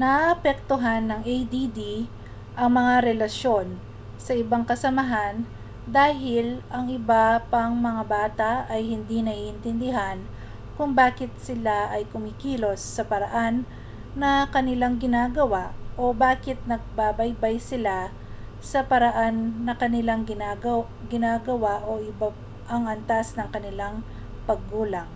[0.00, 1.80] naaapektuhan ng add
[2.60, 3.66] ang mga relasyon
[4.26, 5.34] sa ibang kasamahan
[5.98, 6.46] dahil
[6.76, 10.18] ang iba pang mga bata ay hindi naiintindihan
[10.78, 13.54] kung bakit sila ay kumikilos sa paraan
[14.20, 15.64] na kanilang ginagawa
[16.02, 17.98] o bakit nagbabaybay sila
[18.70, 19.36] sa paraan
[19.66, 20.22] na kanilang
[21.12, 22.28] ginagawa o iba
[22.72, 23.96] ang antas ng kanilang
[24.46, 25.10] paggulang